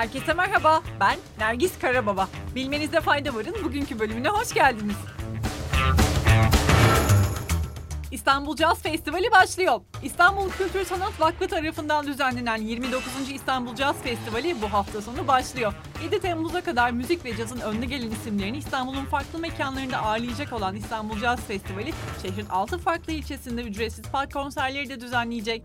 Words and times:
Herkese 0.00 0.32
merhaba, 0.32 0.82
ben 1.00 1.16
Nergis 1.38 1.78
Karababa. 1.78 2.28
Bilmenizde 2.54 3.00
fayda 3.00 3.34
varın 3.34 3.56
bugünkü 3.64 3.98
bölümüne 3.98 4.28
hoş 4.28 4.54
geldiniz. 4.54 4.96
İstanbul 8.10 8.56
Jazz 8.56 8.82
Festivali 8.82 9.30
başlıyor. 9.30 9.80
İstanbul 10.02 10.50
Kültür 10.50 10.84
Sanat 10.84 11.20
Vakfı 11.20 11.48
tarafından 11.48 12.06
düzenlenen 12.06 12.56
29. 12.56 13.30
İstanbul 13.30 13.76
Jazz 13.76 13.96
Festivali 13.96 14.62
bu 14.62 14.72
hafta 14.72 15.02
sonu 15.02 15.28
başlıyor. 15.28 15.74
7 16.04 16.20
Temmuz'a 16.20 16.60
kadar 16.60 16.90
müzik 16.90 17.24
ve 17.24 17.36
cazın 17.36 17.60
önde 17.60 17.86
gelen 17.86 18.10
isimlerini 18.10 18.58
İstanbul'un 18.58 19.04
farklı 19.04 19.38
mekanlarında 19.38 19.98
ağırlayacak 19.98 20.52
olan 20.52 20.76
İstanbul 20.76 21.18
Jazz 21.18 21.40
Festivali, 21.40 21.92
şehrin 22.22 22.46
6 22.46 22.78
farklı 22.78 23.12
ilçesinde 23.12 23.62
ücretsiz 23.62 24.04
park 24.12 24.32
konserleri 24.32 24.88
de 24.88 25.00
düzenleyecek. 25.00 25.62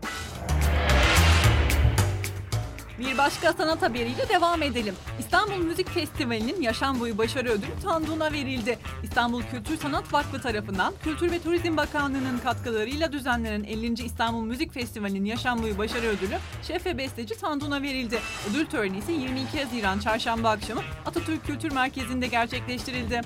Bir 2.98 3.18
başka 3.18 3.52
sanat 3.52 3.82
haberiyle 3.82 4.28
devam 4.28 4.62
edelim. 4.62 4.94
İstanbul 5.18 5.56
Müzik 5.56 5.90
Festivali'nin 5.90 6.62
yaşam 6.62 7.00
boyu 7.00 7.18
başarı 7.18 7.48
ödülü 7.48 7.80
Tanduğun'a 7.82 8.32
verildi. 8.32 8.78
İstanbul 9.02 9.42
Kültür 9.42 9.76
Sanat 9.76 10.12
Vakfı 10.12 10.40
tarafından 10.40 10.94
Kültür 11.02 11.30
ve 11.30 11.42
Turizm 11.42 11.76
Bakanlığı'nın 11.76 12.38
katkılarıyla 12.38 13.12
düzenlenen 13.12 13.64
50. 13.64 14.04
İstanbul 14.04 14.42
Müzik 14.42 14.74
Festivali'nin 14.74 15.24
yaşam 15.24 15.62
boyu 15.62 15.78
başarı 15.78 16.06
ödülü 16.06 16.36
şef 16.62 16.86
ve 16.86 16.98
besteci 16.98 17.38
Tanduğun'a 17.38 17.82
verildi. 17.82 18.18
Ödül 18.50 18.66
töreni 18.66 18.98
ise 18.98 19.12
22 19.12 19.64
Haziran 19.64 19.98
Çarşamba 19.98 20.50
akşamı 20.50 20.80
Atatürk 21.06 21.46
Kültür 21.46 21.72
Merkezi'nde 21.72 22.26
gerçekleştirildi. 22.26 23.20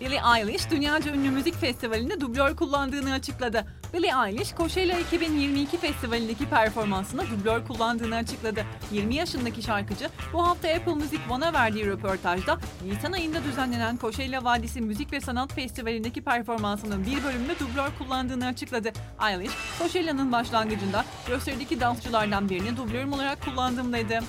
Billie 0.00 0.20
Eilish 0.36 0.70
dünyaca 0.70 1.14
ünlü 1.14 1.30
müzik 1.30 1.54
festivalinde 1.54 2.20
dublör 2.20 2.56
kullandığını 2.56 3.12
açıkladı. 3.12 3.64
Billie 3.94 4.28
Eilish, 4.28 4.56
Coachella 4.56 4.98
2022 4.98 5.78
festivalindeki 5.78 6.46
performansında 6.46 7.22
dublör 7.30 7.66
kullandığını 7.66 8.16
açıkladı. 8.16 8.64
20 8.92 9.14
yaşındaki 9.14 9.62
şarkıcı 9.62 10.08
bu 10.32 10.46
hafta 10.46 10.68
Apple 10.68 10.94
Music 10.94 11.20
One'a 11.30 11.52
verdiği 11.52 11.86
röportajda 11.86 12.58
Nisan 12.84 13.12
ayında 13.12 13.44
düzenlenen 13.44 13.96
Coachella 13.96 14.44
Vadisi 14.44 14.80
Müzik 14.80 15.12
ve 15.12 15.20
Sanat 15.20 15.52
Festivali'ndeki 15.52 16.22
performansının 16.22 17.06
bir 17.06 17.24
bölümünde 17.24 17.58
dublör 17.58 17.88
kullandığını 17.98 18.46
açıkladı. 18.46 18.92
Eilish, 19.30 19.52
Coachella'nın 19.78 20.32
başlangıcında 20.32 21.04
gösterideki 21.28 21.80
dansçılardan 21.80 22.48
birini 22.48 22.76
dublörüm 22.76 23.12
olarak 23.12 23.44
kullandım 23.44 23.92
dedi. 23.92 24.20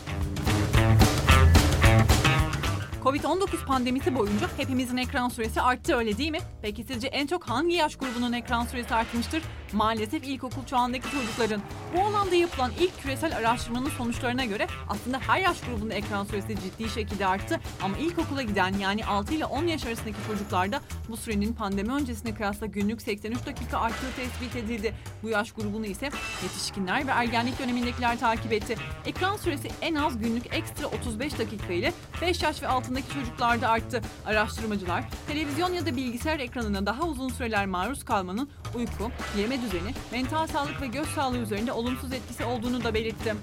Covid-19 3.03 3.65
pandemisi 3.65 4.15
boyunca 4.15 4.47
hepimizin 4.57 4.97
ekran 4.97 5.29
süresi 5.29 5.61
arttı 5.61 5.95
öyle 5.95 6.17
değil 6.17 6.31
mi? 6.31 6.39
Peki 6.61 6.83
sizce 6.83 7.07
en 7.07 7.27
çok 7.27 7.43
hangi 7.49 7.75
yaş 7.75 7.95
grubunun 7.95 8.33
ekran 8.33 8.65
süresi 8.65 8.95
artmıştır? 8.95 9.43
Maalesef 9.73 10.27
ilkokul 10.27 10.65
çağındaki 10.65 11.11
çocukların. 11.11 11.61
Bu 11.95 12.01
alanda 12.01 12.35
yapılan 12.35 12.71
ilk 12.79 13.01
küresel 13.01 13.37
araştırmanın 13.37 13.89
sonuçlarına 13.89 14.45
göre 14.45 14.67
aslında 14.89 15.19
her 15.19 15.39
yaş 15.39 15.61
grubunda 15.61 15.93
ekran 15.93 16.25
süresi 16.25 16.55
ciddi 16.55 16.89
şekilde 16.89 17.25
arttı 17.25 17.59
ama 17.83 17.97
ilkokula 17.97 18.41
giden 18.41 18.73
yani 18.73 19.05
6 19.05 19.33
ile 19.33 19.45
10 19.45 19.63
yaş 19.63 19.85
arasındaki 19.85 20.17
çocuklarda 20.27 20.81
bu 21.09 21.17
sürenin 21.17 21.53
pandemi 21.53 21.93
öncesine 21.93 22.33
kıyasla 22.33 22.65
günlük 22.65 23.01
83 23.01 23.45
dakika 23.45 23.79
arttığı 23.79 24.15
tespit 24.15 24.55
edildi. 24.55 24.93
Bu 25.23 25.29
yaş 25.29 25.51
grubunu 25.51 25.85
ise 25.85 26.09
yetişkinler 26.43 27.07
ve 27.07 27.11
ergenlik 27.11 27.59
dönemindekiler 27.59 28.19
takip 28.19 28.53
etti. 28.53 28.75
Ekran 29.05 29.37
süresi 29.37 29.67
en 29.81 29.95
az 29.95 30.19
günlük 30.19 30.53
ekstra 30.53 30.87
35 30.87 31.39
dakika 31.39 31.73
ile 31.73 31.93
5 32.21 32.43
yaş 32.43 32.63
ve 32.63 32.67
altındaki 32.67 33.13
çocuklarda 33.13 33.69
arttı. 33.69 34.01
Araştırmacılar 34.25 35.03
televizyon 35.27 35.73
ya 35.73 35.85
da 35.85 35.95
bilgisayar 35.95 36.39
ekranına 36.39 36.85
daha 36.85 37.03
uzun 37.03 37.29
süreler 37.29 37.65
maruz 37.65 38.05
kalmanın 38.05 38.49
uyku, 38.75 39.11
yeme 39.37 39.61
düzeni, 39.61 39.93
mental 40.11 40.47
sağlık 40.47 40.81
ve 40.81 40.87
göz 40.87 41.07
sağlığı 41.07 41.37
üzerinde 41.37 41.71
olumsuz 41.71 42.13
etkisi 42.13 42.45
olduğunu 42.45 42.83
da 42.83 42.93
belirtti. 42.93 43.35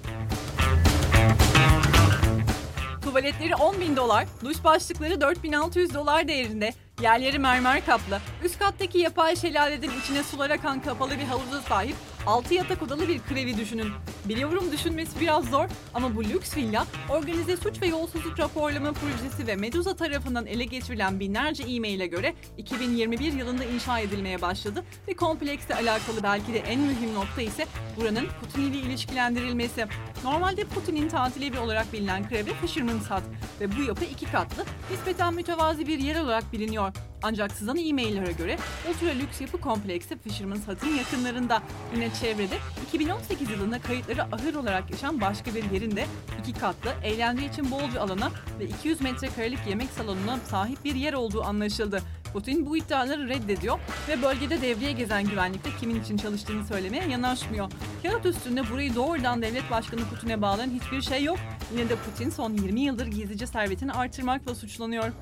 Tuvaletleri 3.03 3.55
10 3.55 3.81
bin 3.81 3.97
dolar, 3.97 4.27
duş 4.45 4.65
başlıkları 4.65 5.21
4600 5.21 5.95
dolar 5.95 6.29
değerinde, 6.29 6.73
yerleri 7.03 7.39
mermer 7.39 7.87
kaplı, 7.87 8.21
üst 8.45 8.59
kattaki 8.59 8.99
yapay 8.99 9.37
şelaleden 9.37 9.91
içine 10.03 10.23
sular 10.23 10.51
akan 10.51 10.83
kapalı 10.83 11.11
bir 11.19 11.25
havuza 11.25 11.61
sahip 11.61 11.97
6 12.27 12.55
yatak 12.55 12.83
odalı 12.83 13.09
bir 13.09 13.21
krevi 13.21 13.57
düşünün. 13.57 13.89
Biliyorum 14.25 14.73
düşünmesi 14.73 15.21
biraz 15.21 15.45
zor 15.45 15.69
ama 15.95 16.17
bu 16.17 16.25
lüks 16.25 16.57
villa 16.57 16.87
organize 17.09 17.57
suç 17.57 17.83
ve 17.83 17.87
yolsuzluk 17.87 18.39
raporlama 18.39 18.93
projesi 18.93 19.47
ve 19.47 19.57
Medusa 19.57 19.97
tarafından 19.97 20.47
ele 20.47 20.65
geçirilen 20.65 21.21
binlerce 21.21 21.63
e-maile 21.63 22.07
göre 22.07 22.35
2021 22.59 23.33
yılında 23.33 23.65
inşa 23.65 23.99
edilmeye 23.99 24.43
başladı 24.43 24.85
ve 25.09 25.15
kompleksle 25.15 25.75
alakalı 25.75 26.23
belki 26.23 26.55
de 26.55 26.59
en 26.59 26.81
mühim 26.81 27.15
nokta 27.15 27.43
ise 27.43 27.67
buranın 27.97 28.27
Putin 28.41 28.63
ile 28.63 28.79
ilişkilendirilmesi. 28.79 29.87
Normalde 30.25 30.65
Putin'in 30.65 31.09
tatil 31.09 31.43
evi 31.43 31.59
olarak 31.59 31.93
bilinen 31.93 32.29
krevi 32.29 32.51
Fisherman's 32.61 33.11
Hut 33.11 33.23
ve 33.61 33.77
bu 33.77 33.83
yapı 33.83 34.05
iki 34.05 34.27
katlı, 34.27 34.65
nispeten 34.91 35.35
mütevazi 35.35 35.87
bir 35.87 35.99
yer 35.99 36.21
olarak 36.21 36.53
biliniyor. 36.53 36.86
Ancak 37.23 37.53
sızan 37.53 37.77
e-maillere 37.77 38.33
göre 38.33 38.59
ultra 38.91 39.07
lüks 39.07 39.41
yapı 39.41 39.61
kompleksi 39.61 40.19
Fisherman's 40.19 40.69
Hut'ın 40.69 40.97
yakınlarında. 40.97 41.63
Yine 41.95 42.11
çevrede 42.21 42.59
2018 42.89 43.51
yılında 43.51 43.79
kayıtları 43.79 44.23
ahır 44.23 44.55
olarak 44.55 44.91
yaşayan 44.91 45.21
başka 45.21 45.55
bir 45.55 45.71
yerin 45.71 45.97
de 45.97 46.07
iki 46.41 46.53
katlı, 46.53 46.95
eğlence 47.05 47.47
için 47.47 47.71
bolca 47.71 48.01
alana 48.01 48.31
ve 48.61 48.65
200 48.65 49.01
metrekarelik 49.01 49.59
yemek 49.69 49.91
salonuna 49.91 50.39
sahip 50.51 50.85
bir 50.85 50.95
yer 50.95 51.13
olduğu 51.13 51.43
anlaşıldı. 51.43 52.03
Putin 52.33 52.67
bu 52.67 52.77
iddiaları 52.77 53.29
reddediyor 53.29 53.79
ve 54.09 54.23
bölgede 54.23 54.63
devreye 54.63 54.93
gezen 54.93 55.25
güvenlikte 55.29 55.71
kimin 55.81 56.01
için 56.01 56.17
çalıştığını 56.17 56.65
söylemeye 56.67 57.09
yanaşmıyor. 57.09 57.71
Kağıt 58.03 58.27
üstünde 58.27 58.71
burayı 58.71 58.95
doğrudan 58.95 59.43
devlet 59.43 59.71
başkanı 59.71 60.01
Putin'e 60.01 60.43
bağlayan 60.43 60.71
hiçbir 60.71 61.03
şey 61.03 61.25
yok. 61.25 61.39
Yine 61.73 61.89
de 61.89 61.97
Putin 61.97 62.31
son 62.31 62.53
20 62.53 62.81
yıldır 62.81 63.07
gizlice 63.07 63.47
servetini 63.47 63.93
artırmakla 63.93 64.55
suçlanıyor. 64.55 65.13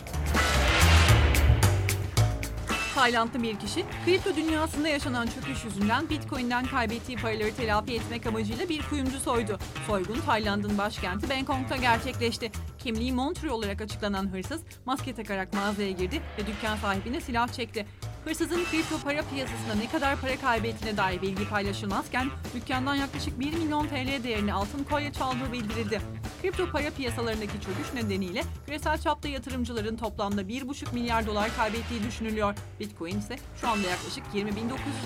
Taylandlı 2.95 3.43
bir 3.43 3.59
kişi, 3.59 3.85
kripto 4.05 4.37
dünyasında 4.37 4.89
yaşanan 4.89 5.27
çöküş 5.27 5.65
yüzünden 5.65 6.09
Bitcoin'den 6.11 6.67
kaybettiği 6.67 7.19
paraları 7.19 7.55
telafi 7.57 7.95
etmek 7.95 8.27
amacıyla 8.27 8.69
bir 8.69 8.83
kuyumcu 8.83 9.21
soydu. 9.21 9.59
Soygun 9.87 10.21
Tayland'ın 10.21 10.79
başkenti 10.79 11.31
Bangkok'ta 11.31 11.77
gerçekleşti. 11.77 12.51
Kimliği 12.79 13.13
Montre 13.13 13.51
olarak 13.51 13.81
açıklanan 13.81 14.33
hırsız 14.33 14.61
maske 14.87 15.15
takarak 15.15 15.55
mağazaya 15.55 15.91
girdi 15.91 16.23
ve 16.39 16.47
dükkan 16.47 16.77
sahibine 16.77 17.21
silah 17.21 17.49
çekti. 17.49 17.87
Hırsızın 18.25 18.65
kripto 18.71 18.99
para 18.99 19.23
piyasasında 19.23 19.75
ne 19.75 19.89
kadar 19.89 20.21
para 20.21 20.37
kaybettiğine 20.37 20.97
dair 20.97 21.23
bilgi 21.23 21.49
paylaşılmazken 21.49 22.31
dükkandan 22.55 22.95
yaklaşık 22.95 23.41
1 23.41 23.55
milyon 23.55 23.87
TL 23.87 24.25
değerinde 24.25 24.53
altın 24.53 24.85
kolye 24.85 25.13
çaldığı 25.13 25.53
bildirildi. 25.53 26.01
Kripto 26.45 26.71
para 26.71 26.91
piyasalarındaki 26.91 27.53
çöküş 27.53 27.95
nedeniyle 27.95 28.43
küresel 28.67 28.99
çapta 28.99 29.29
yatırımcıların 29.29 29.97
toplamda 29.97 30.43
1,5 30.43 30.95
milyar 30.95 31.27
dolar 31.27 31.57
kaybettiği 31.57 32.03
düşünülüyor. 32.03 32.55
Bitcoin 32.81 33.19
ise 33.19 33.37
şu 33.61 33.69
anda 33.69 33.89
yaklaşık 33.89 34.25
20.900 34.35 34.49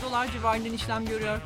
dolar 0.03 0.33
civarından 0.33 0.73
işlem 0.73 1.07
görüyor. 1.07 1.41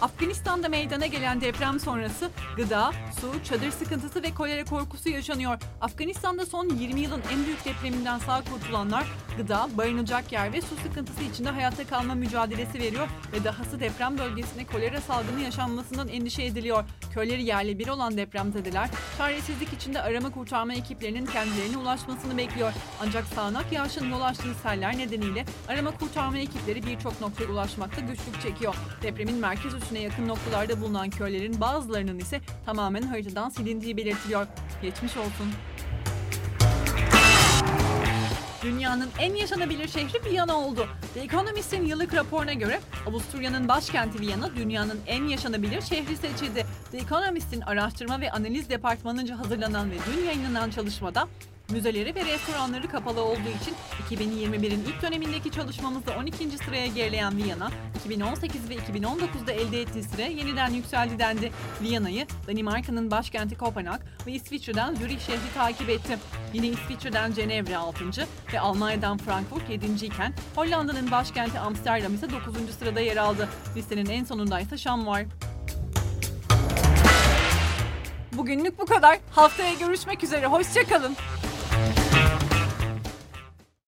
Afganistan'da 0.00 0.68
meydana 0.68 1.06
gelen 1.06 1.40
deprem 1.40 1.80
sonrası 1.80 2.30
gıda, 2.56 2.92
su, 3.20 3.44
çadır 3.44 3.70
sıkıntısı 3.70 4.22
ve 4.22 4.34
kolera 4.34 4.64
korkusu 4.64 5.08
yaşanıyor. 5.08 5.58
Afganistan'da 5.80 6.46
son 6.46 6.68
20 6.68 7.00
yılın 7.00 7.22
en 7.32 7.44
büyük 7.46 7.64
depreminden 7.64 8.18
sağ 8.18 8.44
kurtulanlar 8.44 9.06
gıda, 9.36 9.68
barınacak 9.78 10.32
yer 10.32 10.52
ve 10.52 10.60
su 10.60 10.76
sıkıntısı 10.76 11.22
içinde 11.22 11.50
hayatta 11.50 11.86
kalma 11.86 12.14
mücadelesi 12.14 12.78
veriyor 12.78 13.08
ve 13.32 13.44
dahası 13.44 13.80
deprem 13.80 14.18
bölgesinde 14.18 14.64
kolera 14.64 15.00
salgını 15.00 15.40
yaşanmasından 15.40 16.08
endişe 16.08 16.42
ediliyor. 16.42 16.84
Köyleri 17.14 17.42
yerle 17.42 17.78
bir 17.78 17.88
olan 17.88 18.16
depremzedeler 18.16 18.90
çaresizlik 19.18 19.72
içinde 19.72 20.02
arama 20.02 20.30
kurtarma 20.30 20.74
ekiplerinin 20.74 21.26
kendilerine 21.26 21.76
ulaşmasını 21.76 22.36
bekliyor. 22.36 22.72
Ancak 23.02 23.26
sağanak 23.26 23.72
yağışın 23.72 24.10
yol 24.10 24.20
açtığı 24.20 24.54
seller 24.62 24.98
nedeniyle 24.98 25.44
arama 25.68 25.90
kurtarma 25.90 26.38
ekipleri 26.38 26.86
birçok 26.86 27.20
noktaya 27.20 27.46
ulaşmakta 27.46 28.00
güçlük 28.00 28.42
çekiyor. 28.42 28.74
Depremin 29.02 29.36
merkez 29.36 29.74
üssüne 29.88 30.00
yakın 30.00 30.28
noktalarda 30.28 30.80
bulunan 30.80 31.10
köylerin 31.10 31.60
bazılarının 31.60 32.18
ise 32.18 32.40
tamamen 32.66 33.02
haritadan 33.02 33.48
silindiği 33.48 33.96
belirtiliyor. 33.96 34.46
Geçmiş 34.82 35.16
olsun. 35.16 35.52
Dünyanın 38.62 39.08
en 39.18 39.34
yaşanabilir 39.34 39.88
şehri 39.88 40.24
Viyana 40.24 40.56
oldu. 40.56 40.88
The 41.14 41.20
Economist'in 41.20 41.86
yıllık 41.86 42.14
raporuna 42.14 42.52
göre 42.52 42.80
Avusturya'nın 43.06 43.68
başkenti 43.68 44.20
Viyana 44.20 44.56
dünyanın 44.56 45.00
en 45.06 45.24
yaşanabilir 45.24 45.80
şehri 45.80 46.16
seçildi. 46.16 46.66
The 46.90 46.98
Economist'in 46.98 47.60
araştırma 47.60 48.20
ve 48.20 48.30
analiz 48.30 48.70
departmanınca 48.70 49.38
hazırlanan 49.38 49.90
ve 49.90 49.94
dün 50.12 50.24
yayınlanan 50.24 50.70
çalışmada 50.70 51.28
Müzeleri 51.72 52.14
ve 52.14 52.24
restoranları 52.24 52.88
kapalı 52.88 53.20
olduğu 53.20 53.52
için 53.62 53.74
2021'in 54.10 54.84
ilk 54.84 55.02
dönemindeki 55.02 55.50
çalışmamızda 55.50 56.16
12. 56.18 56.50
sıraya 56.50 56.86
gerileyen 56.86 57.36
Viyana, 57.36 57.70
2018 58.00 58.70
ve 58.70 58.74
2019'da 58.74 59.52
elde 59.52 59.80
ettiği 59.80 60.02
sıraya 60.02 60.28
yeniden 60.28 60.70
yükseldi 60.70 61.18
dendi. 61.18 61.52
Viyana'yı 61.82 62.26
Danimarka'nın 62.46 63.10
başkenti 63.10 63.58
Kopenhag 63.58 64.00
ve 64.26 64.32
İsviçre'den 64.32 64.94
Zürih 64.94 65.20
şehri 65.20 65.54
takip 65.54 65.90
etti. 65.90 66.18
Yine 66.52 66.66
İsviçre'den 66.66 67.32
Cenevre 67.32 67.76
6. 67.76 68.04
ve 68.52 68.60
Almanya'dan 68.60 69.18
Frankfurt 69.18 69.70
7. 69.70 70.06
iken 70.06 70.34
Hollanda'nın 70.54 71.10
başkenti 71.10 71.58
Amsterdam 71.58 72.14
ise 72.14 72.30
9. 72.30 72.54
sırada 72.78 73.00
yer 73.00 73.16
aldı. 73.16 73.48
Listenin 73.76 74.06
en 74.06 74.24
sonunda 74.24 74.60
ise 74.60 74.78
Şam 74.78 75.06
var. 75.06 75.24
Bugünlük 78.32 78.78
bu 78.78 78.86
kadar. 78.86 79.18
Haftaya 79.30 79.74
görüşmek 79.74 80.24
üzere. 80.24 80.46
Hoşçakalın. 80.46 81.16